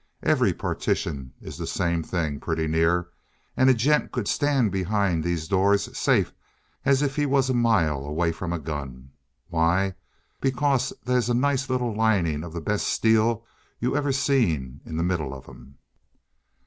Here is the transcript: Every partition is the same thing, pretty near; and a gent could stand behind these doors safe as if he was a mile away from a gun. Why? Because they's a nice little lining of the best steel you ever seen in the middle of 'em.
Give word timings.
Every 0.23 0.51
partition 0.51 1.31
is 1.41 1.59
the 1.59 1.67
same 1.67 2.01
thing, 2.01 2.39
pretty 2.39 2.65
near; 2.65 3.09
and 3.55 3.69
a 3.69 3.73
gent 3.75 4.11
could 4.11 4.27
stand 4.27 4.71
behind 4.71 5.23
these 5.23 5.47
doors 5.47 5.95
safe 5.95 6.33
as 6.83 7.03
if 7.03 7.15
he 7.15 7.27
was 7.27 7.51
a 7.51 7.53
mile 7.53 8.03
away 8.03 8.31
from 8.31 8.51
a 8.51 8.57
gun. 8.57 9.11
Why? 9.49 9.93
Because 10.39 10.91
they's 11.05 11.29
a 11.29 11.35
nice 11.35 11.69
little 11.69 11.93
lining 11.95 12.43
of 12.43 12.51
the 12.51 12.61
best 12.61 12.87
steel 12.87 13.45
you 13.79 13.95
ever 13.95 14.11
seen 14.11 14.81
in 14.87 14.97
the 14.97 15.03
middle 15.03 15.35
of 15.35 15.47
'em. 15.47 15.77